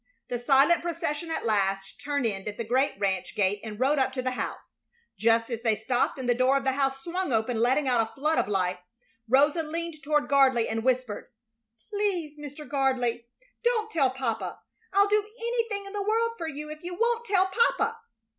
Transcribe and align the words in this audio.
The 0.29 0.39
silent 0.39 0.81
procession 0.81 1.29
at 1.29 1.45
last 1.45 2.01
turned 2.03 2.25
in 2.25 2.47
at 2.47 2.57
the 2.57 2.63
great 2.63 2.93
ranch 2.97 3.35
gate 3.35 3.61
and 3.63 3.79
rode 3.79 3.99
up 3.99 4.11
to 4.13 4.23
the 4.23 4.31
house. 4.31 4.79
Just 5.15 5.51
as 5.51 5.61
they 5.61 5.75
stopped 5.75 6.17
and 6.17 6.27
the 6.27 6.33
door 6.33 6.57
of 6.57 6.63
the 6.63 6.71
house 6.71 7.03
swung 7.03 7.31
open, 7.31 7.59
letting 7.59 7.87
out 7.87 8.01
a 8.01 8.11
flood 8.15 8.39
of 8.39 8.47
light, 8.47 8.79
Rosa 9.29 9.61
leaned 9.61 10.01
toward 10.01 10.27
Gardley 10.27 10.67
and 10.67 10.83
whispered: 10.83 11.29
"Please, 11.91 12.39
Mr. 12.39 12.67
Gardley, 12.67 13.25
don't 13.63 13.91
tell 13.91 14.09
papa. 14.09 14.59
I'll 14.91 15.07
do 15.07 15.23
anything 15.39 15.85
in 15.85 15.93
the 15.93 16.01
world 16.01 16.31
for 16.35 16.47
you 16.47 16.71
if 16.71 16.79
you 16.83 16.95
won't 16.95 17.23
tell 17.25 17.45
papa." 17.45 17.99